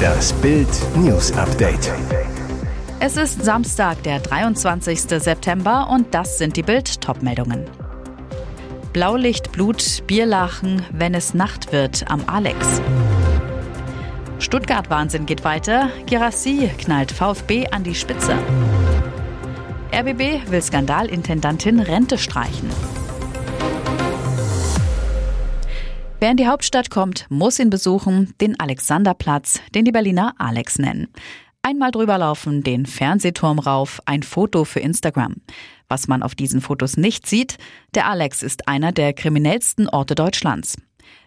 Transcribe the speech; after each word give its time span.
Das 0.00 0.32
Bild 0.34 0.68
News 0.96 1.32
Update. 1.32 1.92
Es 3.00 3.16
ist 3.16 3.42
Samstag, 3.44 4.02
der 4.02 4.20
23. 4.20 5.00
September 5.00 5.88
und 5.90 6.14
das 6.14 6.38
sind 6.38 6.56
die 6.56 6.62
Bild 6.62 7.00
Topmeldungen. 7.00 7.64
Blaulicht, 8.92 9.52
Blut, 9.52 10.02
Bierlachen, 10.06 10.84
wenn 10.92 11.14
es 11.14 11.34
Nacht 11.34 11.72
wird 11.72 12.10
am 12.10 12.22
Alex. 12.26 12.80
Stuttgart-Wahnsinn 14.38 15.26
geht 15.26 15.44
weiter. 15.44 15.90
Girassi 16.06 16.70
knallt 16.78 17.12
VfB 17.12 17.68
an 17.68 17.84
die 17.84 17.94
Spitze. 17.94 18.34
RBB 19.92 20.50
will 20.50 20.62
Skandalintendantin 20.62 21.80
Rente 21.80 22.18
streichen. 22.18 22.70
Wer 26.20 26.32
in 26.32 26.36
die 26.36 26.46
Hauptstadt 26.46 26.90
kommt, 26.90 27.24
muss 27.30 27.58
ihn 27.58 27.70
besuchen, 27.70 28.34
den 28.42 28.60
Alexanderplatz, 28.60 29.58
den 29.74 29.86
die 29.86 29.90
Berliner 29.90 30.34
Alex 30.36 30.78
nennen. 30.78 31.08
Einmal 31.62 31.92
drüber 31.92 32.18
laufen, 32.18 32.62
den 32.62 32.84
Fernsehturm 32.84 33.58
rauf, 33.58 34.02
ein 34.04 34.22
Foto 34.22 34.66
für 34.66 34.80
Instagram. 34.80 35.36
Was 35.88 36.08
man 36.08 36.22
auf 36.22 36.34
diesen 36.34 36.60
Fotos 36.60 36.98
nicht 36.98 37.26
sieht, 37.26 37.56
der 37.94 38.06
Alex 38.06 38.42
ist 38.42 38.68
einer 38.68 38.92
der 38.92 39.14
kriminellsten 39.14 39.88
Orte 39.88 40.14
Deutschlands. 40.14 40.76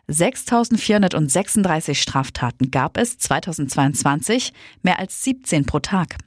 6.436 0.09 1.95
Straftaten 1.95 2.69
gab 2.69 2.97
es 2.97 3.17
2022, 3.17 4.53
mehr 4.83 4.99
als 4.99 5.23
17 5.23 5.65
pro 5.65 5.79
Tag. 5.79 6.17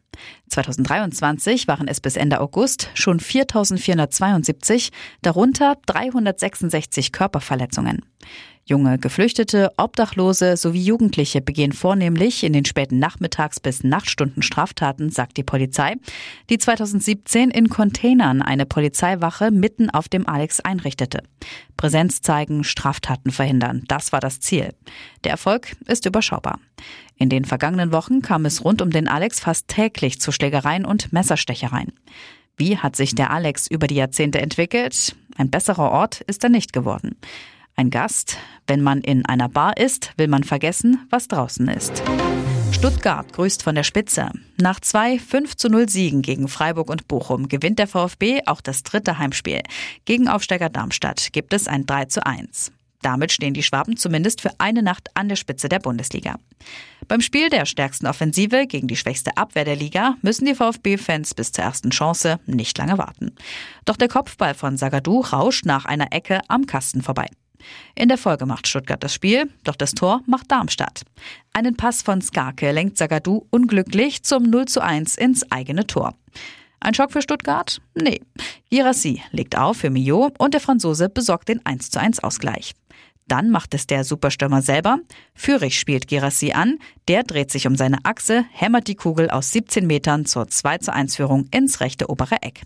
2023 0.48 1.69
waren 1.69 1.88
es 1.88 2.01
bis 2.01 2.16
Ende 2.16 2.41
August 2.41 2.91
schon 2.95 3.20
4.472, 3.20 4.91
darunter 5.23 5.77
366 5.87 7.12
Körperverletzungen. 7.12 8.02
Junge 8.69 8.98
Geflüchtete, 8.98 9.70
Obdachlose 9.77 10.56
sowie 10.56 10.83
Jugendliche 10.83 11.41
begehen 11.41 11.70
vornehmlich 11.70 12.42
in 12.42 12.52
den 12.52 12.65
späten 12.65 12.98
Nachmittags- 12.98 13.61
bis 13.61 13.84
Nachtstunden 13.84 14.42
Straftaten, 14.42 15.11
sagt 15.11 15.36
die 15.36 15.45
Polizei, 15.45 15.95
die 16.51 16.58
2017 16.58 17.53
in 17.53 17.69
Containern 17.69 18.42
eine 18.42 18.67
Polizeiwache 18.67 19.53
mitten 19.53 19.89
auf 19.89 20.08
dem 20.08 20.28
Alex 20.28 20.58
einrichtete. 20.58 21.23
Präsenz 21.77 22.23
zeigen, 22.23 22.64
Straftaten 22.64 23.30
verhindern, 23.30 23.84
das 23.86 24.11
war 24.11 24.19
das 24.19 24.41
Ziel. 24.41 24.75
Der 25.23 25.30
Erfolg 25.30 25.77
ist 25.86 26.05
überschaubar. 26.05 26.58
In 27.19 27.28
den 27.28 27.45
vergangenen 27.45 27.92
Wochen 27.92 28.20
kam 28.20 28.45
es 28.45 28.64
rund 28.64 28.83
um 28.83 28.91
den 28.91 29.09
Alex 29.09 29.41
fast 29.41 29.69
täglich 29.69 30.20
zu 30.20 30.33
Schlägereien 30.33 30.84
und 30.84 31.12
Messerstechereien. 31.12 31.92
Wie 32.56 32.78
hat 32.78 32.97
sich 32.97 33.14
der 33.14 33.31
Alex 33.31 33.67
über 33.67 33.86
die 33.86 33.97
Jahrzehnte 33.97 34.41
entwickelt? 34.41 35.17
Ein 35.36 35.50
besserer 35.50 35.91
Ort 35.91 36.23
ist 36.23 36.42
er 36.45 36.50
nicht 36.50 36.73
geworden. 36.73 37.17
Ein 37.75 37.91
Gast, 37.91 38.39
wenn 38.67 38.83
man 38.83 39.03
in 39.03 39.27
einer 39.27 39.50
Bar 39.50 39.77
ist, 39.77 40.12
will 40.17 40.28
man 40.28 40.45
vergessen, 40.45 41.06
was 41.11 41.28
draußen 41.28 41.69
ist. 41.69 42.03
Stuttgart 42.73 43.33
grüßt 43.33 43.62
von 43.62 43.75
der 43.75 43.83
Spitze. 43.83 44.30
Nach 44.58 44.80
zwei 44.80 45.19
5 45.19 45.56
zu 45.56 45.69
0 45.69 45.89
Siegen 45.89 46.23
gegen 46.23 46.48
Freiburg 46.48 46.91
und 46.91 47.08
Bochum 47.08 47.48
gewinnt 47.48 47.78
der 47.78 47.86
VfB 47.86 48.41
auch 48.47 48.61
das 48.61 48.83
dritte 48.83 49.19
Heimspiel. 49.19 49.62
Gegen 50.06 50.28
Aufsteiger 50.28 50.69
Darmstadt 50.70 51.33
gibt 51.33 51.53
es 51.53 51.69
ein 51.69 51.84
3 51.84 52.06
zu 52.06 52.25
1. 52.25 52.73
Damit 53.02 53.33
stehen 53.33 53.55
die 53.55 53.62
Schwaben 53.62 53.97
zumindest 53.97 54.41
für 54.41 54.50
eine 54.58 54.83
Nacht 54.83 55.08
an 55.14 55.28
der 55.28 55.36
Spitze 55.36 55.69
der 55.69 55.78
Bundesliga. 55.78 56.36
Beim 57.08 57.20
Spiel 57.20 57.50
der 57.50 57.66
stärksten 57.66 58.06
Offensive 58.06 58.66
gegen 58.66 58.89
die 58.89 58.97
schwächste 58.97 59.36
Abwehr 59.36 59.64
der 59.64 59.77
Liga 59.77 60.16
müssen 60.22 60.47
die 60.47 60.55
VfB-Fans 60.55 61.34
bis 61.34 61.52
zur 61.52 61.64
ersten 61.64 61.91
Chance 61.91 62.41
nicht 62.47 62.77
lange 62.78 62.98
warten. 62.98 63.33
Doch 63.84 63.97
der 63.97 64.08
Kopfball 64.08 64.55
von 64.55 64.77
Sagadou 64.77 65.20
rauscht 65.20 65.67
nach 65.67 65.84
einer 65.84 66.12
Ecke 66.12 66.41
am 66.48 66.67
Kasten 66.67 67.02
vorbei. 67.02 67.27
In 67.94 68.08
der 68.08 68.19
Folge 68.19 68.47
macht 68.47 68.69
Stuttgart 68.69 69.02
das 69.02 69.14
Spiel, 69.14 69.50
doch 69.64 69.77
das 69.77 69.92
Tor 69.92 70.22
macht 70.27 70.50
Darmstadt. 70.50 71.02
Einen 71.52 71.77
Pass 71.77 72.02
von 72.02 72.20
Skarke 72.20 72.70
lenkt 72.72 72.98
Zagadou 72.98 73.47
unglücklich 73.50 74.22
zum 74.22 74.44
0 74.44 74.67
zu 74.67 74.83
1 74.83 75.17
ins 75.17 75.50
eigene 75.50 75.86
Tor. 75.86 76.14
Ein 76.80 76.94
Schock 76.94 77.12
für 77.12 77.22
Stuttgart? 77.22 77.80
Nee. 77.94 78.20
Girassi 78.70 79.23
legt 79.33 79.57
auf 79.57 79.78
für 79.78 79.90
Mio 79.90 80.30
und 80.39 80.55
der 80.55 80.61
Franzose 80.61 81.08
besorgt 81.08 81.48
den 81.48 81.64
1 81.64 81.90
zu 81.90 82.01
1 82.01 82.23
Ausgleich. 82.23 82.74
Dann 83.29 83.51
macht 83.51 83.75
es 83.75 83.87
der 83.87 84.05
Superstürmer 84.05 84.63
selber. 84.63 84.98
Führig 85.35 85.79
spielt 85.79 86.07
Girassi 86.07 86.53
an. 86.53 86.79
Der 87.09 87.25
dreht 87.25 87.51
sich 87.51 87.67
um 87.67 87.75
seine 87.75 87.98
Achse, 88.05 88.45
hämmert 88.53 88.87
die 88.87 88.95
Kugel 88.95 89.31
aus 89.31 89.51
17 89.51 89.87
Metern 89.87 90.27
zur 90.27 90.48
2 90.48 90.79
zu 90.79 90.92
1 90.92 91.17
Führung 91.17 91.48
ins 91.51 91.81
rechte 91.81 92.09
obere 92.09 92.42
Eck. 92.42 92.63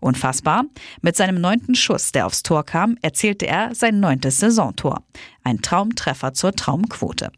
Unfassbar. 0.00 0.64
Mit 1.02 1.16
seinem 1.16 1.40
neunten 1.40 1.74
Schuss, 1.74 2.12
der 2.12 2.26
aufs 2.26 2.44
Tor 2.44 2.64
kam, 2.64 2.96
erzielte 3.02 3.46
er 3.46 3.74
sein 3.74 3.98
neuntes 3.98 4.38
Saisontor. 4.38 5.02
Ein 5.42 5.62
Traumtreffer 5.62 6.32
zur 6.32 6.52
Traumquote. 6.52 7.30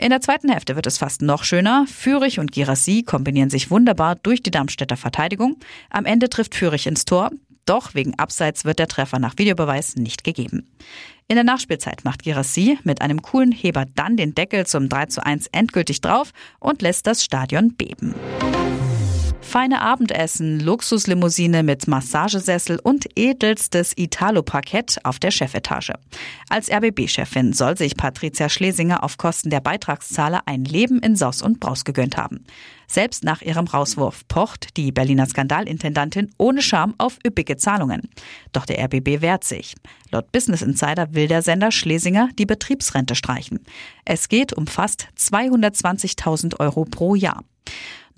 In 0.00 0.10
der 0.10 0.20
zweiten 0.20 0.48
Hälfte 0.48 0.76
wird 0.76 0.86
es 0.86 0.98
fast 0.98 1.22
noch 1.22 1.42
schöner. 1.42 1.84
Führig 1.88 2.38
und 2.38 2.52
Girassi 2.52 3.02
kombinieren 3.02 3.50
sich 3.50 3.70
wunderbar 3.70 4.14
durch 4.14 4.42
die 4.42 4.52
Darmstädter 4.52 4.96
Verteidigung. 4.96 5.56
Am 5.90 6.04
Ende 6.04 6.28
trifft 6.28 6.54
Führig 6.54 6.86
ins 6.86 7.04
Tor. 7.04 7.30
Doch 7.68 7.94
wegen 7.94 8.18
Abseits 8.18 8.64
wird 8.64 8.78
der 8.78 8.88
Treffer 8.88 9.18
nach 9.18 9.34
Videobeweis 9.36 9.96
nicht 9.96 10.24
gegeben. 10.24 10.66
In 11.26 11.34
der 11.34 11.44
Nachspielzeit 11.44 12.02
macht 12.02 12.22
Girassi 12.22 12.78
mit 12.82 13.02
einem 13.02 13.20
coolen 13.20 13.52
Heber 13.52 13.84
dann 13.94 14.16
den 14.16 14.34
Deckel 14.34 14.66
zum 14.66 14.88
3 14.88 15.06
zu 15.06 15.26
1 15.26 15.48
endgültig 15.48 16.00
drauf 16.00 16.32
und 16.60 16.80
lässt 16.80 17.06
das 17.06 17.22
Stadion 17.22 17.74
beben. 17.74 18.14
Feine 19.40 19.80
Abendessen, 19.80 20.60
Luxuslimousine 20.60 21.62
mit 21.62 21.88
Massagesessel 21.88 22.78
und 22.82 23.06
edelstes 23.16 23.92
Italo-Parkett 23.96 24.98
auf 25.04 25.18
der 25.18 25.30
Chefetage. 25.30 25.94
Als 26.50 26.70
RBB-Chefin 26.70 27.52
soll 27.52 27.76
sich 27.76 27.96
Patricia 27.96 28.48
Schlesinger 28.48 29.02
auf 29.02 29.16
Kosten 29.16 29.50
der 29.50 29.60
Beitragszahler 29.60 30.42
ein 30.46 30.64
Leben 30.64 31.00
in 31.00 31.16
Saus 31.16 31.40
und 31.40 31.60
Braus 31.60 31.84
gegönnt 31.84 32.16
haben. 32.16 32.44
Selbst 32.86 33.24
nach 33.24 33.40
ihrem 33.40 33.66
Rauswurf 33.66 34.26
pocht 34.28 34.76
die 34.76 34.92
Berliner 34.92 35.26
Skandalintendantin 35.26 36.30
ohne 36.38 36.62
Scham 36.62 36.94
auf 36.98 37.18
üppige 37.26 37.56
Zahlungen. 37.56 38.08
Doch 38.52 38.66
der 38.66 38.82
RBB 38.84 39.22
wehrt 39.22 39.44
sich. 39.44 39.74
Laut 40.10 40.30
Business 40.32 40.62
Insider 40.62 41.14
will 41.14 41.28
der 41.28 41.42
Sender 41.42 41.70
Schlesinger 41.70 42.28
die 42.38 42.46
Betriebsrente 42.46 43.14
streichen. 43.14 43.60
Es 44.04 44.28
geht 44.28 44.52
um 44.52 44.66
fast 44.66 45.08
220.000 45.18 46.60
Euro 46.60 46.84
pro 46.84 47.14
Jahr. 47.14 47.44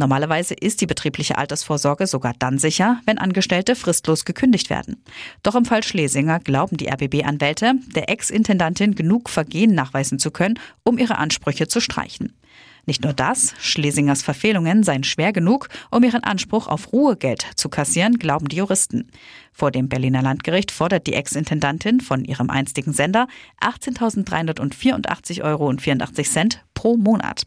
Normalerweise 0.01 0.55
ist 0.55 0.81
die 0.81 0.87
betriebliche 0.87 1.37
Altersvorsorge 1.37 2.07
sogar 2.07 2.33
dann 2.39 2.57
sicher, 2.57 3.03
wenn 3.05 3.19
Angestellte 3.19 3.77
fristlos 3.77 4.25
gekündigt 4.25 4.71
werden. 4.71 5.05
Doch 5.43 5.55
im 5.55 5.67
Fall 5.67 5.83
Schlesinger 5.83 6.41
glauben 6.41 6.79
die 6.79 6.89
RBB-Anwälte, 6.89 7.75
der 7.95 8.09
Ex-Intendantin 8.09 8.95
genug 8.95 9.29
Vergehen 9.29 9.75
nachweisen 9.75 10.19
zu 10.19 10.31
können, 10.31 10.59
um 10.85 10.97
ihre 10.97 11.19
Ansprüche 11.19 11.69
zu 11.69 11.83
streichen. 11.83 12.33
Nicht 12.87 13.05
nur 13.05 13.13
das, 13.13 13.53
Schlesingers 13.61 14.23
Verfehlungen 14.23 14.85
seien 14.85 15.05
schwer 15.05 15.35
genug, 15.35 15.69
um 15.91 16.03
ihren 16.03 16.25
Anspruch 16.25 16.67
auf 16.67 16.95
Ruhegeld 16.95 17.45
zu 17.57 17.69
kassieren, 17.69 18.19
glauben 18.19 18.49
die 18.49 18.57
Juristen. 18.57 19.11
Vor 19.53 19.71
dem 19.71 19.91
Berliner 19.91 20.23
Landgericht 20.23 20.71
fordert 20.71 21.07
die 21.09 21.13
Ex-Intendantin 21.13 22.01
von 22.01 22.25
ihrem 22.25 22.49
einstigen 22.49 22.95
Sender 22.95 23.29
18.384,84 23.61 25.43
Euro 25.43 25.75
pro 26.73 26.97
Monat. 26.97 27.43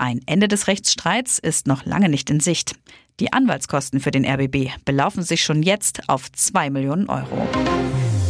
Ein 0.00 0.22
Ende 0.24 0.48
des 0.48 0.66
Rechtsstreits 0.66 1.38
ist 1.38 1.66
noch 1.66 1.84
lange 1.84 2.08
nicht 2.08 2.30
in 2.30 2.40
Sicht. 2.40 2.74
Die 3.20 3.34
Anwaltskosten 3.34 4.00
für 4.00 4.10
den 4.10 4.24
RBB 4.24 4.70
belaufen 4.86 5.22
sich 5.22 5.44
schon 5.44 5.62
jetzt 5.62 6.08
auf 6.08 6.32
2 6.32 6.70
Millionen 6.70 7.10
Euro. 7.10 7.46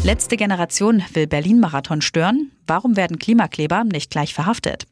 Letzte 0.03 0.37
Generation 0.37 1.01
will 1.13 1.29
Berlin-Marathon 1.29 2.03
stören. 2.03 2.51
Warum 2.67 2.97
werden 2.97 3.21
Klimakleber 3.21 3.85
nicht 3.85 4.11
gleich 4.11 4.35
verhaftet? 4.35 4.89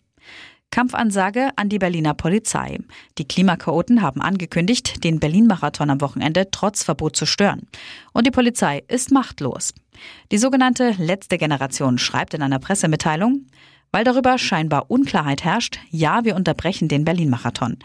Kampfansage 0.71 1.51
an 1.57 1.69
die 1.69 1.81
Berliner 1.81 2.15
Polizei. 2.15 2.79
Die 3.19 3.27
Klimakaoten 3.27 4.01
haben 4.01 4.21
angekündigt, 4.21 5.03
den 5.03 5.19
Berlin-Marathon 5.19 5.91
am 5.91 6.01
Wochenende 6.01 6.49
trotz 6.53 6.85
Verbot 6.85 7.17
zu 7.17 7.27
stören. 7.27 7.67
Und 8.13 8.25
die 8.25 8.31
Polizei 8.31 8.85
ist 8.87 9.11
machtlos. 9.11 9.75
Die 10.31 10.39
sogenannte 10.39 10.95
letzte 10.97 11.39
Generation 11.39 11.99
schreibt 11.99 12.35
in 12.35 12.43
einer 12.43 12.61
Pressemitteilung, 12.61 13.47
weil 13.93 14.05
darüber 14.05 14.39
scheinbar 14.39 14.91
Unklarheit 14.91 15.45
herrscht, 15.45 15.79
ja, 15.91 16.25
wir 16.25 16.37
unterbrechen 16.37 16.89
den 16.89 17.05
Berlin-Marathon. 17.05 17.79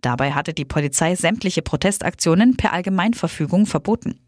Dabei 0.00 0.32
hatte 0.32 0.54
die 0.54 0.64
Polizei 0.64 1.14
sämtliche 1.14 1.62
Protestaktionen 1.62 2.56
per 2.56 2.72
Allgemeinverfügung 2.72 3.66
verboten. 3.66 4.20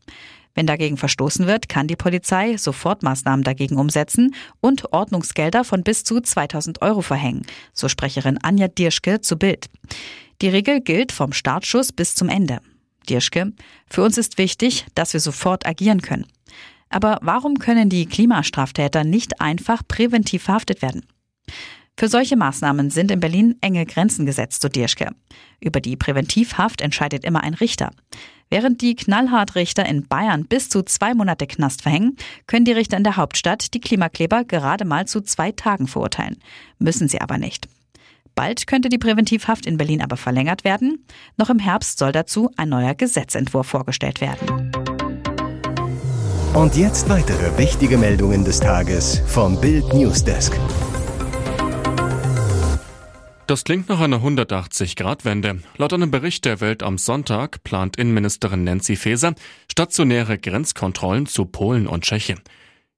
Wenn 0.54 0.66
dagegen 0.66 0.96
verstoßen 0.96 1.46
wird, 1.46 1.68
kann 1.68 1.86
die 1.86 1.94
Polizei 1.94 2.56
Sofortmaßnahmen 2.56 3.44
dagegen 3.44 3.76
umsetzen 3.76 4.34
und 4.60 4.92
Ordnungsgelder 4.92 5.62
von 5.62 5.84
bis 5.84 6.02
zu 6.02 6.20
2000 6.20 6.82
Euro 6.82 7.00
verhängen, 7.00 7.46
so 7.72 7.88
Sprecherin 7.88 8.38
Anja 8.42 8.66
Dirschke 8.66 9.20
zu 9.20 9.36
Bild. 9.36 9.70
Die 10.42 10.48
Regel 10.48 10.80
gilt 10.80 11.12
vom 11.12 11.32
Startschuss 11.32 11.92
bis 11.92 12.16
zum 12.16 12.28
Ende. 12.28 12.58
Dirschke, 13.08 13.52
für 13.88 14.02
uns 14.02 14.18
ist 14.18 14.38
wichtig, 14.38 14.86
dass 14.94 15.12
wir 15.12 15.20
sofort 15.20 15.64
agieren 15.66 16.02
können. 16.02 16.26
Aber 16.90 17.18
warum 17.22 17.58
können 17.58 17.88
die 17.88 18.06
Klimastraftäter 18.06 19.04
nicht 19.04 19.40
einfach 19.40 19.82
präventiv 19.86 20.42
verhaftet 20.42 20.82
werden? 20.82 21.04
Für 21.96 22.08
solche 22.08 22.36
Maßnahmen 22.36 22.90
sind 22.90 23.10
in 23.10 23.18
Berlin 23.18 23.56
enge 23.60 23.84
Grenzen 23.84 24.24
gesetzt, 24.24 24.62
so 24.62 24.68
Dirschke. 24.68 25.10
Über 25.60 25.80
die 25.80 25.96
Präventivhaft 25.96 26.80
entscheidet 26.80 27.24
immer 27.24 27.42
ein 27.42 27.54
Richter. 27.54 27.90
Während 28.50 28.80
die 28.80 28.94
Knallhartrichter 28.94 29.84
in 29.84 30.06
Bayern 30.06 30.46
bis 30.46 30.68
zu 30.68 30.82
zwei 30.82 31.12
Monate 31.14 31.46
Knast 31.46 31.82
verhängen, 31.82 32.16
können 32.46 32.64
die 32.64 32.72
Richter 32.72 32.96
in 32.96 33.04
der 33.04 33.16
Hauptstadt 33.16 33.74
die 33.74 33.80
Klimakleber 33.80 34.44
gerade 34.44 34.84
mal 34.84 35.06
zu 35.06 35.20
zwei 35.20 35.52
Tagen 35.52 35.86
verurteilen. 35.86 36.36
Müssen 36.78 37.08
sie 37.08 37.20
aber 37.20 37.36
nicht. 37.36 37.68
Bald 38.34 38.68
könnte 38.68 38.88
die 38.88 38.98
Präventivhaft 38.98 39.66
in 39.66 39.76
Berlin 39.76 40.00
aber 40.00 40.16
verlängert 40.16 40.62
werden. 40.62 41.04
Noch 41.36 41.50
im 41.50 41.58
Herbst 41.58 41.98
soll 41.98 42.12
dazu 42.12 42.50
ein 42.56 42.68
neuer 42.68 42.94
Gesetzentwurf 42.94 43.66
vorgestellt 43.66 44.20
werden. 44.20 44.70
Und 46.54 46.76
jetzt 46.76 47.08
weitere 47.08 47.58
wichtige 47.58 47.98
Meldungen 47.98 48.44
des 48.44 48.60
Tages 48.60 49.20
vom 49.26 49.60
Bild 49.60 49.92
Newsdesk. 49.92 50.56
Das 53.48 53.64
klingt 53.64 53.88
nach 53.88 54.00
einer 54.00 54.22
180-Grad-Wende. 54.22 55.62
Laut 55.78 55.94
einem 55.94 56.10
Bericht 56.10 56.44
der 56.44 56.60
Welt 56.60 56.82
am 56.82 56.98
Sonntag 56.98 57.64
plant 57.64 57.96
Innenministerin 57.96 58.62
Nancy 58.62 58.94
Faeser 58.94 59.34
stationäre 59.72 60.36
Grenzkontrollen 60.36 61.24
zu 61.24 61.46
Polen 61.46 61.86
und 61.86 62.04
Tschechien. 62.04 62.42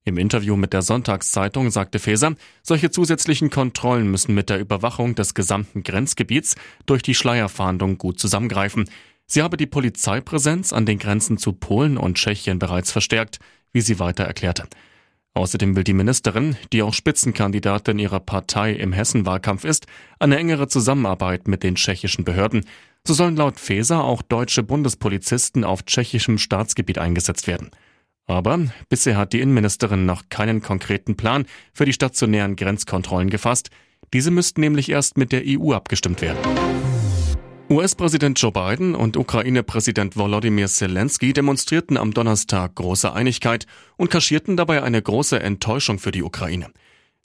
Im 0.02 0.18
Interview 0.18 0.56
mit 0.56 0.72
der 0.72 0.82
Sonntagszeitung 0.82 1.70
sagte 1.70 2.00
Faeser, 2.00 2.34
solche 2.64 2.90
zusätzlichen 2.90 3.50
Kontrollen 3.50 4.10
müssen 4.10 4.34
mit 4.34 4.50
der 4.50 4.58
Überwachung 4.58 5.14
des 5.14 5.34
gesamten 5.34 5.84
Grenzgebiets 5.84 6.56
durch 6.84 7.02
die 7.02 7.14
Schleierfahndung 7.14 7.96
gut 7.96 8.18
zusammengreifen. 8.18 8.90
Sie 9.26 9.42
habe 9.42 9.56
die 9.56 9.68
Polizeipräsenz 9.68 10.72
an 10.72 10.84
den 10.84 10.98
Grenzen 10.98 11.38
zu 11.38 11.52
Polen 11.52 11.96
und 11.96 12.16
Tschechien 12.16 12.58
bereits 12.58 12.90
verstärkt, 12.90 13.38
wie 13.70 13.82
sie 13.82 14.00
weiter 14.00 14.24
erklärte. 14.24 14.64
Außerdem 15.34 15.76
will 15.76 15.84
die 15.84 15.92
Ministerin, 15.92 16.56
die 16.72 16.82
auch 16.82 16.92
Spitzenkandidatin 16.92 17.98
ihrer 17.98 18.20
Partei 18.20 18.72
im 18.72 18.92
Hessenwahlkampf 18.92 19.64
ist, 19.64 19.86
eine 20.18 20.36
engere 20.36 20.66
Zusammenarbeit 20.66 21.46
mit 21.46 21.62
den 21.62 21.76
tschechischen 21.76 22.24
Behörden. 22.24 22.64
So 23.06 23.14
sollen 23.14 23.36
laut 23.36 23.58
Feser 23.58 24.02
auch 24.04 24.22
deutsche 24.22 24.62
Bundespolizisten 24.62 25.64
auf 25.64 25.84
tschechischem 25.84 26.38
Staatsgebiet 26.38 26.98
eingesetzt 26.98 27.46
werden. 27.46 27.70
Aber 28.26 28.58
bisher 28.88 29.16
hat 29.16 29.32
die 29.32 29.40
Innenministerin 29.40 30.04
noch 30.04 30.28
keinen 30.28 30.62
konkreten 30.62 31.16
Plan 31.16 31.46
für 31.72 31.84
die 31.84 31.92
stationären 31.92 32.56
Grenzkontrollen 32.56 33.30
gefasst. 33.30 33.70
Diese 34.12 34.30
müssten 34.30 34.60
nämlich 34.60 34.88
erst 34.88 35.16
mit 35.16 35.32
der 35.32 35.42
EU 35.46 35.72
abgestimmt 35.72 36.22
werden. 36.22 36.38
US-Präsident 37.72 38.40
Joe 38.40 38.50
Biden 38.50 38.96
und 38.96 39.16
Ukraine-Präsident 39.16 40.16
Volodymyr 40.16 40.66
Zelensky 40.66 41.32
demonstrierten 41.32 41.96
am 41.96 42.12
Donnerstag 42.12 42.74
große 42.74 43.12
Einigkeit 43.12 43.68
und 43.96 44.10
kaschierten 44.10 44.56
dabei 44.56 44.82
eine 44.82 45.00
große 45.00 45.38
Enttäuschung 45.38 46.00
für 46.00 46.10
die 46.10 46.24
Ukraine. 46.24 46.72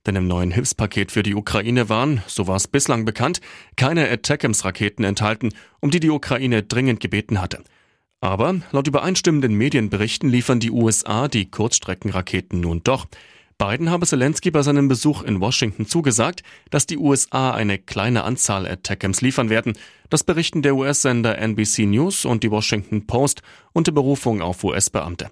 Denn 0.05 0.15
im 0.15 0.27
neuen 0.27 0.51
Hilfspaket 0.51 1.11
für 1.11 1.23
die 1.23 1.33
Ukraine 1.33 1.89
waren, 1.89 2.21
so 2.27 2.45
war 2.45 2.57
es 2.57 2.67
bislang 2.67 3.05
bekannt, 3.05 3.41
keine 3.75 4.07
Attackams-Raketen 4.07 5.03
enthalten, 5.03 5.49
um 5.79 5.89
die 5.89 5.99
die 5.99 6.11
Ukraine 6.11 6.61
dringend 6.61 6.99
gebeten 6.99 7.41
hatte. 7.41 7.63
Aber 8.21 8.53
laut 8.71 8.87
übereinstimmenden 8.87 9.55
Medienberichten 9.55 10.29
liefern 10.29 10.59
die 10.59 10.69
USA 10.69 11.27
die 11.27 11.49
Kurzstreckenraketen 11.49 12.59
nun 12.59 12.83
doch. 12.83 13.07
Biden 13.57 13.89
habe 13.89 14.05
Zelensky 14.05 14.51
bei 14.51 14.61
seinem 14.63 14.89
Besuch 14.89 15.23
in 15.23 15.39
Washington 15.39 15.85
zugesagt, 15.85 16.43
dass 16.71 16.87
die 16.87 16.97
USA 16.97 17.51
eine 17.51 17.79
kleine 17.79 18.25
Anzahl 18.25 18.67
Attackams 18.67 19.21
liefern 19.21 19.49
werden. 19.49 19.77
Das 20.09 20.25
berichten 20.25 20.61
der 20.61 20.75
US-Sender 20.75 21.37
NBC 21.37 21.85
News 21.85 22.25
und 22.25 22.43
die 22.43 22.51
Washington 22.51 23.07
Post 23.07 23.43
unter 23.71 23.93
Berufung 23.93 24.41
auf 24.41 24.63
US-Beamte. 24.65 25.29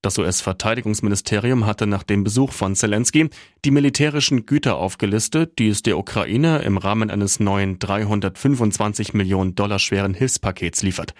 Das 0.00 0.16
US-Verteidigungsministerium 0.16 1.66
hatte 1.66 1.88
nach 1.88 2.04
dem 2.04 2.22
Besuch 2.22 2.52
von 2.52 2.76
Zelensky 2.76 3.30
die 3.64 3.72
militärischen 3.72 4.46
Güter 4.46 4.76
aufgelistet, 4.76 5.58
die 5.58 5.66
es 5.66 5.82
der 5.82 5.98
Ukraine 5.98 6.58
im 6.58 6.78
Rahmen 6.78 7.10
eines 7.10 7.40
neuen 7.40 7.80
325 7.80 9.14
Millionen 9.14 9.56
Dollar 9.56 9.80
schweren 9.80 10.14
Hilfspakets 10.14 10.84
liefert. 10.84 11.14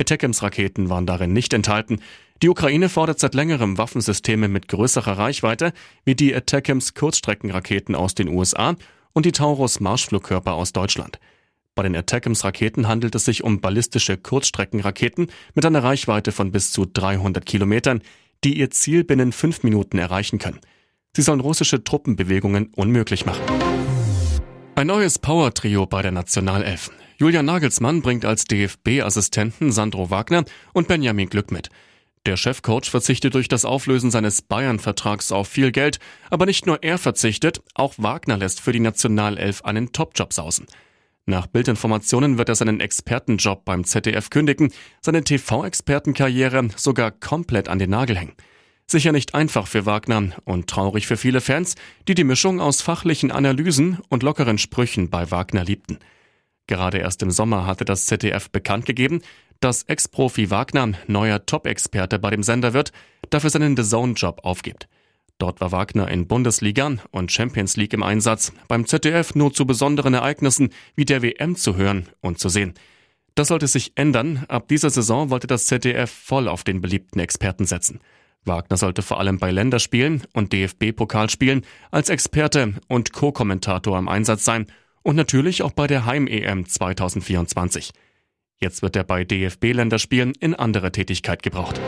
Attackams-Raketen 0.00 0.88
waren 0.88 1.06
darin 1.06 1.32
nicht 1.32 1.52
enthalten. 1.52 2.00
Die 2.42 2.48
Ukraine 2.48 2.88
fordert 2.88 3.18
seit 3.18 3.34
längerem 3.34 3.78
Waffensysteme 3.78 4.48
mit 4.48 4.68
größerer 4.68 5.18
Reichweite, 5.18 5.72
wie 6.04 6.14
die 6.14 6.34
Attackams 6.34 6.94
Kurzstreckenraketen 6.94 7.94
aus 7.94 8.14
den 8.14 8.28
USA 8.28 8.76
und 9.12 9.26
die 9.26 9.32
Taurus 9.32 9.80
Marschflugkörper 9.80 10.52
aus 10.52 10.72
Deutschland. 10.72 11.18
Bei 11.74 11.82
den 11.82 11.96
Attackams 11.96 12.44
Raketen 12.44 12.88
handelt 12.88 13.14
es 13.14 13.24
sich 13.26 13.44
um 13.44 13.60
ballistische 13.60 14.16
Kurzstreckenraketen 14.16 15.28
mit 15.54 15.66
einer 15.66 15.82
Reichweite 15.82 16.32
von 16.32 16.50
bis 16.50 16.72
zu 16.72 16.86
300 16.86 17.44
Kilometern, 17.44 18.02
die 18.44 18.58
ihr 18.58 18.70
Ziel 18.70 19.04
binnen 19.04 19.32
fünf 19.32 19.62
Minuten 19.62 19.98
erreichen 19.98 20.38
können. 20.38 20.60
Sie 21.14 21.22
sollen 21.22 21.40
russische 21.40 21.82
Truppenbewegungen 21.82 22.72
unmöglich 22.76 23.24
machen. 23.24 23.42
Ein 24.74 24.88
neues 24.88 25.18
Power-Trio 25.18 25.86
bei 25.86 26.02
der 26.02 26.12
Nationalelf. 26.12 26.90
Julian 27.18 27.46
Nagelsmann 27.46 28.02
bringt 28.02 28.26
als 28.26 28.44
DFB-Assistenten 28.44 29.72
Sandro 29.72 30.10
Wagner 30.10 30.44
und 30.74 30.86
Benjamin 30.86 31.30
Glück 31.30 31.50
mit. 31.50 31.70
Der 32.26 32.36
Chefcoach 32.36 32.90
verzichtet 32.90 33.34
durch 33.34 33.48
das 33.48 33.64
Auflösen 33.64 34.10
seines 34.10 34.42
Bayern-Vertrags 34.42 35.32
auf 35.32 35.48
viel 35.48 35.72
Geld, 35.72 35.98
aber 36.28 36.44
nicht 36.44 36.66
nur 36.66 36.82
er 36.82 36.98
verzichtet, 36.98 37.62
auch 37.74 37.94
Wagner 37.96 38.36
lässt 38.36 38.60
für 38.60 38.72
die 38.72 38.80
Nationalelf 38.80 39.64
einen 39.64 39.92
Topjob 39.92 40.34
sausen. 40.34 40.66
Nach 41.24 41.46
Bildinformationen 41.46 42.36
wird 42.36 42.50
er 42.50 42.54
seinen 42.54 42.80
Expertenjob 42.80 43.64
beim 43.64 43.84
ZDF 43.84 44.28
kündigen, 44.28 44.70
seine 45.00 45.24
TV-Expertenkarriere 45.24 46.68
sogar 46.76 47.12
komplett 47.12 47.68
an 47.68 47.78
den 47.78 47.90
Nagel 47.90 48.18
hängen. 48.18 48.34
Sicher 48.86 49.12
nicht 49.12 49.34
einfach 49.34 49.66
für 49.66 49.86
Wagner 49.86 50.32
und 50.44 50.68
traurig 50.68 51.06
für 51.06 51.16
viele 51.16 51.40
Fans, 51.40 51.76
die 52.08 52.14
die 52.14 52.24
Mischung 52.24 52.60
aus 52.60 52.82
fachlichen 52.82 53.32
Analysen 53.32 54.00
und 54.10 54.22
lockeren 54.22 54.58
Sprüchen 54.58 55.08
bei 55.08 55.30
Wagner 55.30 55.64
liebten. 55.64 55.98
Gerade 56.66 56.98
erst 56.98 57.22
im 57.22 57.30
Sommer 57.30 57.66
hatte 57.66 57.84
das 57.84 58.06
ZDF 58.06 58.50
bekannt 58.50 58.86
gegeben, 58.86 59.20
dass 59.60 59.84
Ex-Profi 59.84 60.50
Wagner 60.50 60.92
neuer 61.06 61.44
Top-Experte 61.46 62.18
bei 62.18 62.30
dem 62.30 62.42
Sender 62.42 62.72
wird, 62.72 62.92
dafür 63.30 63.50
seinen 63.50 63.76
The 63.76 63.84
Zone-Job 63.84 64.40
aufgibt. 64.42 64.88
Dort 65.38 65.60
war 65.60 65.70
Wagner 65.70 66.08
in 66.08 66.26
Bundesliga 66.26 66.96
und 67.10 67.30
Champions 67.30 67.76
League 67.76 67.92
im 67.92 68.02
Einsatz, 68.02 68.52
beim 68.68 68.86
ZDF 68.86 69.34
nur 69.34 69.52
zu 69.52 69.66
besonderen 69.66 70.14
Ereignissen 70.14 70.70
wie 70.94 71.04
der 71.04 71.22
WM 71.22 71.56
zu 71.56 71.76
hören 71.76 72.08
und 72.20 72.38
zu 72.38 72.48
sehen. 72.48 72.74
Das 73.34 73.48
sollte 73.48 73.66
sich 73.66 73.92
ändern. 73.96 74.46
Ab 74.48 74.68
dieser 74.68 74.88
Saison 74.88 75.28
wollte 75.28 75.46
das 75.46 75.66
ZDF 75.66 76.10
voll 76.10 76.48
auf 76.48 76.64
den 76.64 76.80
beliebten 76.80 77.20
Experten 77.20 77.66
setzen. 77.66 78.00
Wagner 78.46 78.78
sollte 78.78 79.02
vor 79.02 79.20
allem 79.20 79.38
bei 79.38 79.50
Länderspielen 79.50 80.22
und 80.32 80.52
DFB-Pokalspielen 80.54 81.66
als 81.90 82.08
Experte 82.08 82.74
und 82.88 83.12
Co-Kommentator 83.12 83.98
im 83.98 84.08
Einsatz 84.08 84.44
sein 84.44 84.66
und 85.06 85.14
natürlich 85.14 85.62
auch 85.62 85.70
bei 85.70 85.86
der 85.86 86.04
Heim-EM 86.04 86.66
2024. 86.66 87.92
Jetzt 88.58 88.82
wird 88.82 88.96
er 88.96 89.04
bei 89.04 89.22
DFB-Länderspielen 89.22 90.32
in 90.40 90.56
anderer 90.56 90.90
Tätigkeit 90.90 91.44
gebraucht. 91.44 91.80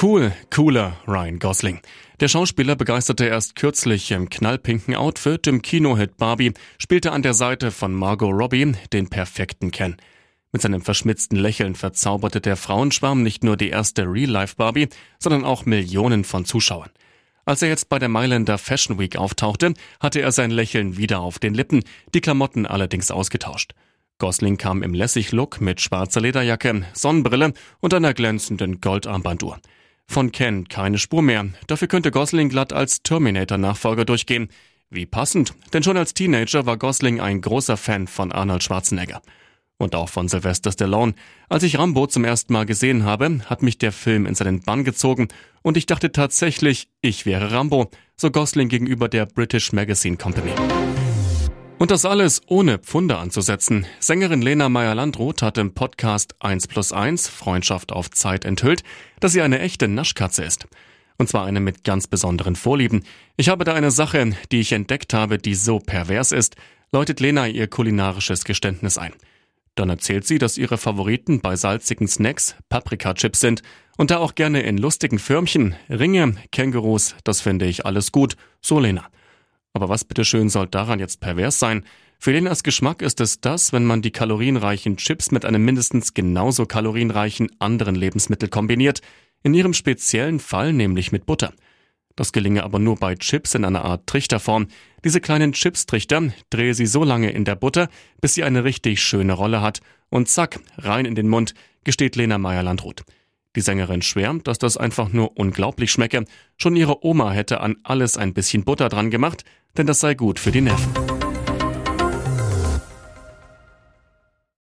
Cool, 0.00 0.32
cooler 0.54 0.98
Ryan 1.08 1.38
Gosling. 1.38 1.80
Der 2.20 2.28
Schauspieler 2.28 2.76
begeisterte 2.76 3.24
erst 3.24 3.56
kürzlich 3.56 4.10
im 4.10 4.28
knallpinken 4.28 4.94
Outfit 4.94 5.46
im 5.46 5.62
Kinohit 5.62 6.18
Barbie, 6.18 6.52
spielte 6.78 7.12
an 7.12 7.22
der 7.22 7.32
Seite 7.32 7.70
von 7.70 7.94
Margot 7.94 8.30
Robbie 8.30 8.74
den 8.92 9.08
perfekten 9.08 9.70
Ken. 9.70 9.96
Mit 10.52 10.60
seinem 10.60 10.82
verschmitzten 10.82 11.36
Lächeln 11.36 11.74
verzauberte 11.74 12.42
der 12.42 12.56
Frauenschwarm 12.56 13.22
nicht 13.22 13.42
nur 13.42 13.56
die 13.56 13.70
erste 13.70 14.02
Real-Life 14.02 14.56
Barbie, 14.56 14.88
sondern 15.18 15.46
auch 15.46 15.64
Millionen 15.64 16.24
von 16.24 16.44
Zuschauern. 16.44 16.90
Als 17.48 17.62
er 17.62 17.68
jetzt 17.68 17.88
bei 17.88 18.00
der 18.00 18.08
Mailänder 18.08 18.58
Fashion 18.58 18.98
Week 18.98 19.16
auftauchte, 19.16 19.74
hatte 20.00 20.20
er 20.20 20.32
sein 20.32 20.50
Lächeln 20.50 20.96
wieder 20.96 21.20
auf 21.20 21.38
den 21.38 21.54
Lippen, 21.54 21.84
die 22.12 22.20
Klamotten 22.20 22.66
allerdings 22.66 23.12
ausgetauscht. 23.12 23.72
Gosling 24.18 24.56
kam 24.56 24.82
im 24.82 24.94
Lässig-Look 24.94 25.60
mit 25.60 25.80
schwarzer 25.80 26.20
Lederjacke, 26.20 26.84
Sonnenbrille 26.92 27.52
und 27.78 27.94
einer 27.94 28.14
glänzenden 28.14 28.80
Goldarmbanduhr. 28.80 29.60
Von 30.08 30.32
Ken 30.32 30.66
keine 30.66 30.98
Spur 30.98 31.22
mehr, 31.22 31.46
dafür 31.68 31.86
könnte 31.86 32.10
Gosling 32.10 32.48
glatt 32.48 32.72
als 32.72 33.04
Terminator-Nachfolger 33.04 34.04
durchgehen. 34.04 34.48
Wie 34.90 35.06
passend, 35.06 35.54
denn 35.72 35.84
schon 35.84 35.96
als 35.96 36.14
Teenager 36.14 36.66
war 36.66 36.76
Gosling 36.76 37.20
ein 37.20 37.40
großer 37.40 37.76
Fan 37.76 38.08
von 38.08 38.32
Arnold 38.32 38.64
Schwarzenegger. 38.64 39.22
Und 39.78 39.94
auch 39.94 40.08
von 40.08 40.28
Sylvester 40.28 40.72
Stallone. 40.72 41.14
Als 41.48 41.62
ich 41.62 41.78
Rambo 41.78 42.06
zum 42.06 42.24
ersten 42.24 42.52
Mal 42.52 42.64
gesehen 42.64 43.04
habe, 43.04 43.40
hat 43.46 43.62
mich 43.62 43.76
der 43.76 43.92
Film 43.92 44.24
in 44.24 44.34
seinen 44.34 44.60
Bann 44.60 44.84
gezogen 44.84 45.28
und 45.62 45.76
ich 45.76 45.86
dachte 45.86 46.12
tatsächlich, 46.12 46.88
ich 47.02 47.26
wäre 47.26 47.52
Rambo, 47.52 47.90
so 48.16 48.30
Gosling 48.30 48.68
gegenüber 48.68 49.08
der 49.08 49.26
British 49.26 49.72
Magazine 49.72 50.16
Company. 50.16 50.52
Und 51.78 51.90
das 51.90 52.06
alles 52.06 52.40
ohne 52.46 52.78
Pfunde 52.78 53.18
anzusetzen. 53.18 53.84
Sängerin 54.00 54.40
Lena 54.40 54.70
Meyer-Landrut 54.70 55.42
hat 55.42 55.58
im 55.58 55.74
Podcast 55.74 56.34
1 56.40 56.68
plus 56.68 56.92
1 56.92 57.28
Freundschaft 57.28 57.92
auf 57.92 58.10
Zeit 58.10 58.46
enthüllt, 58.46 58.82
dass 59.20 59.32
sie 59.32 59.42
eine 59.42 59.58
echte 59.58 59.86
Naschkatze 59.86 60.42
ist. 60.42 60.66
Und 61.18 61.28
zwar 61.28 61.44
eine 61.44 61.60
mit 61.60 61.84
ganz 61.84 62.06
besonderen 62.06 62.56
Vorlieben. 62.56 63.04
Ich 63.36 63.50
habe 63.50 63.64
da 63.64 63.74
eine 63.74 63.90
Sache, 63.90 64.34
die 64.52 64.60
ich 64.60 64.72
entdeckt 64.72 65.12
habe, 65.12 65.36
die 65.36 65.54
so 65.54 65.78
pervers 65.78 66.32
ist, 66.32 66.56
läutet 66.92 67.20
Lena 67.20 67.46
ihr 67.46 67.66
kulinarisches 67.66 68.44
Geständnis 68.44 68.96
ein. 68.96 69.12
Dann 69.76 69.90
erzählt 69.90 70.26
sie, 70.26 70.38
dass 70.38 70.58
ihre 70.58 70.78
Favoriten 70.78 71.40
bei 71.40 71.54
salzigen 71.54 72.08
Snacks 72.08 72.56
Paprika-Chips 72.70 73.40
sind 73.40 73.62
und 73.98 74.10
da 74.10 74.18
auch 74.18 74.34
gerne 74.34 74.62
in 74.62 74.78
lustigen 74.78 75.18
Förmchen, 75.18 75.76
Ringe, 75.88 76.34
Kängurus, 76.50 77.14
das 77.24 77.42
finde 77.42 77.66
ich 77.66 77.86
alles 77.86 78.10
gut, 78.10 78.36
so 78.60 78.80
Lena. 78.80 79.06
Aber 79.74 79.90
was 79.90 80.04
bitteschön 80.04 80.48
soll 80.48 80.66
daran 80.66 80.98
jetzt 80.98 81.20
pervers 81.20 81.58
sein? 81.58 81.84
Für 82.18 82.32
Lenas 82.32 82.62
Geschmack 82.62 83.02
ist 83.02 83.20
es 83.20 83.42
das, 83.42 83.74
wenn 83.74 83.84
man 83.84 84.00
die 84.00 84.10
kalorienreichen 84.10 84.96
Chips 84.96 85.30
mit 85.30 85.44
einem 85.44 85.64
mindestens 85.64 86.14
genauso 86.14 86.64
kalorienreichen 86.64 87.50
anderen 87.58 87.94
Lebensmittel 87.94 88.48
kombiniert, 88.48 89.02
in 89.42 89.52
ihrem 89.52 89.74
speziellen 89.74 90.40
Fall 90.40 90.72
nämlich 90.72 91.12
mit 91.12 91.26
Butter. 91.26 91.52
Das 92.16 92.32
gelinge 92.32 92.64
aber 92.64 92.78
nur 92.78 92.96
bei 92.96 93.14
Chips 93.14 93.54
in 93.54 93.64
einer 93.64 93.84
Art 93.84 94.06
Trichterform. 94.06 94.68
Diese 95.04 95.20
kleinen 95.20 95.52
Chips-Trichter 95.52 96.32
drehe 96.50 96.74
sie 96.74 96.86
so 96.86 97.04
lange 97.04 97.30
in 97.30 97.44
der 97.44 97.54
Butter, 97.54 97.88
bis 98.20 98.34
sie 98.34 98.42
eine 98.42 98.64
richtig 98.64 99.02
schöne 99.02 99.34
Rolle 99.34 99.60
hat. 99.60 99.80
Und 100.08 100.28
zack, 100.28 100.58
rein 100.78 101.04
in 101.04 101.14
den 101.14 101.28
Mund, 101.28 101.54
gesteht 101.84 102.16
Lena 102.16 102.38
Meyer-Landrut. 102.38 103.04
Die 103.54 103.60
Sängerin 103.60 104.02
schwärmt, 104.02 104.48
dass 104.48 104.58
das 104.58 104.76
einfach 104.76 105.12
nur 105.12 105.38
unglaublich 105.38 105.90
schmecke. 105.90 106.24
Schon 106.56 106.76
ihre 106.76 107.04
Oma 107.04 107.32
hätte 107.32 107.60
an 107.60 107.76
alles 107.84 108.16
ein 108.16 108.34
bisschen 108.34 108.64
Butter 108.64 108.88
dran 108.88 109.10
gemacht, 109.10 109.44
denn 109.76 109.86
das 109.86 110.00
sei 110.00 110.14
gut 110.14 110.38
für 110.38 110.52
die 110.52 110.62
Nerven. 110.62 111.15